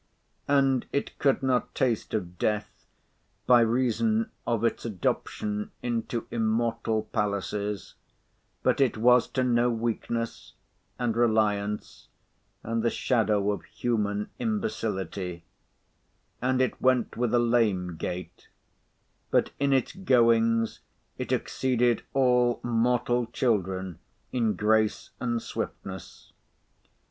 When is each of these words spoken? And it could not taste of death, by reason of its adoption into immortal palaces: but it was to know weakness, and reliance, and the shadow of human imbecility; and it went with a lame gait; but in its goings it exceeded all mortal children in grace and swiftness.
And 0.47 0.87
it 0.91 1.19
could 1.19 1.43
not 1.43 1.75
taste 1.75 2.15
of 2.15 2.39
death, 2.39 2.87
by 3.45 3.59
reason 3.61 4.31
of 4.47 4.63
its 4.63 4.83
adoption 4.83 5.69
into 5.83 6.25
immortal 6.31 7.03
palaces: 7.13 7.93
but 8.63 8.81
it 8.81 8.97
was 8.97 9.27
to 9.27 9.43
know 9.43 9.69
weakness, 9.69 10.53
and 10.97 11.15
reliance, 11.15 12.07
and 12.63 12.81
the 12.81 12.89
shadow 12.89 13.51
of 13.51 13.63
human 13.65 14.31
imbecility; 14.39 15.45
and 16.41 16.63
it 16.63 16.81
went 16.81 17.15
with 17.15 17.31
a 17.35 17.37
lame 17.37 17.95
gait; 17.97 18.47
but 19.29 19.51
in 19.59 19.71
its 19.71 19.91
goings 19.91 20.79
it 21.19 21.31
exceeded 21.31 22.01
all 22.15 22.59
mortal 22.63 23.27
children 23.27 23.99
in 24.31 24.55
grace 24.55 25.11
and 25.19 25.43
swiftness. 25.43 26.33